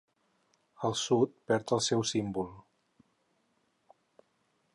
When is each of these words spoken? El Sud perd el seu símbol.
El 0.89 0.95
Sud 1.01 1.35
perd 1.51 1.75
el 1.77 1.83
seu 1.89 2.03
símbol. 2.15 2.51